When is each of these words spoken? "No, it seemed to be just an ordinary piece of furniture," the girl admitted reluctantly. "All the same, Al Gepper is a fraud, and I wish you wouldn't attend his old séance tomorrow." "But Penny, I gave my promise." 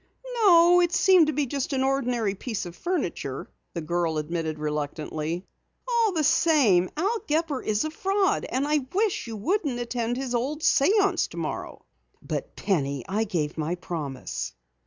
"No, 0.37 0.81
it 0.81 0.91
seemed 0.91 1.27
to 1.27 1.33
be 1.33 1.45
just 1.45 1.73
an 1.73 1.83
ordinary 1.83 2.33
piece 2.33 2.65
of 2.65 2.75
furniture," 2.75 3.47
the 3.75 3.81
girl 3.81 4.17
admitted 4.17 4.57
reluctantly. 4.57 5.45
"All 5.87 6.11
the 6.11 6.23
same, 6.23 6.89
Al 6.97 7.19
Gepper 7.27 7.61
is 7.61 7.85
a 7.85 7.91
fraud, 7.91 8.43
and 8.49 8.67
I 8.67 8.79
wish 8.93 9.27
you 9.27 9.35
wouldn't 9.37 9.77
attend 9.79 10.17
his 10.17 10.33
old 10.33 10.61
séance 10.61 11.27
tomorrow." 11.29 11.85
"But 12.19 12.55
Penny, 12.55 13.05
I 13.07 13.25
gave 13.25 13.59
my 13.59 13.75
promise." 13.75 14.55